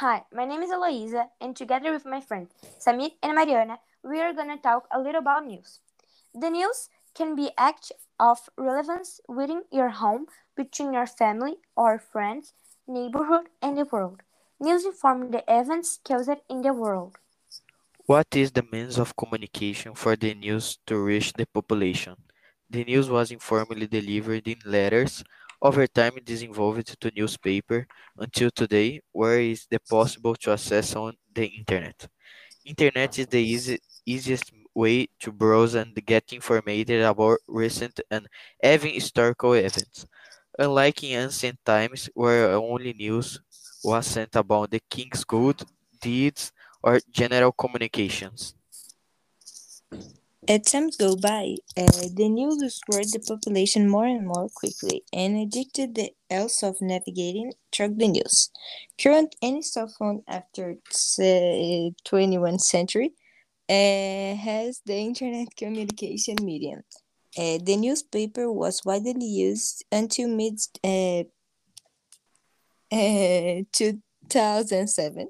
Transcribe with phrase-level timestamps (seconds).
[0.00, 4.34] Hi, my name is Eloisa, and together with my friends Samir and Mariana, we are
[4.34, 5.80] going to talk a little about news.
[6.34, 12.52] The news can be act of relevance within your home, between your family or friends,
[12.86, 14.20] neighborhood, and the world.
[14.60, 17.16] News inform the events caused in the world.
[18.04, 22.16] What is the means of communication for the news to reach the population?
[22.68, 25.24] The news was informally delivered in letters,
[25.66, 27.86] over time this evolved to newspaper,
[28.18, 32.08] until today, where is the possible to access on the internet.
[32.64, 38.28] Internet is the easy, easiest way to browse and get information about recent and
[38.64, 40.06] even historical events.
[40.58, 43.40] Unlike in ancient times, where only news
[43.84, 45.62] was sent about the king's good
[46.00, 48.54] deeds or general communications.
[50.48, 55.36] As time go by, uh, the news spread the population more and more quickly and
[55.36, 58.50] addicted the else of navigating through the news.
[58.96, 60.76] Current any cell phone after
[61.18, 63.14] the 21st century
[63.68, 66.82] uh, has the internet communication medium.
[67.36, 71.24] Uh, the newspaper was widely used until mid uh,
[72.92, 75.28] uh, 2007